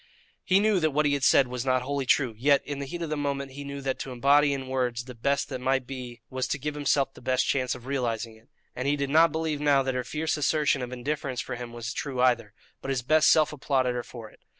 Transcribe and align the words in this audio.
He 0.43 0.59
knew 0.59 0.79
that 0.79 0.89
what 0.89 1.05
he 1.05 1.13
had 1.13 1.23
said 1.23 1.47
was 1.47 1.63
not 1.63 1.83
wholly 1.83 2.07
true, 2.07 2.33
yet, 2.35 2.63
in 2.65 2.79
the 2.79 2.87
heat 2.87 3.03
of 3.03 3.11
the 3.11 3.15
moment, 3.15 3.51
he 3.51 3.63
knew 3.63 3.81
that 3.81 3.99
to 3.99 4.11
embody 4.11 4.51
in 4.51 4.67
words 4.67 5.03
the 5.05 5.13
best 5.13 5.47
that 5.49 5.61
might 5.61 5.85
be 5.85 6.21
was 6.27 6.47
to 6.47 6.57
give 6.57 6.73
himself 6.73 7.13
the 7.13 7.21
best 7.21 7.45
chance 7.45 7.75
of 7.75 7.85
realizing 7.85 8.35
it; 8.35 8.49
and 8.75 8.87
he 8.87 8.95
did 8.95 9.11
not 9.11 9.31
believe 9.31 9.61
now 9.61 9.83
that 9.83 9.93
her 9.93 10.03
fierce 10.03 10.37
assertion 10.37 10.81
of 10.81 10.91
indifference 10.91 11.39
for 11.39 11.55
him 11.55 11.71
was 11.71 11.93
true 11.93 12.19
either, 12.19 12.51
but 12.81 12.89
his 12.89 13.03
best 13.03 13.29
self 13.29 13.53
applauded 13.53 13.93
her 13.93 14.01
for 14.01 14.31
it. 14.31 14.39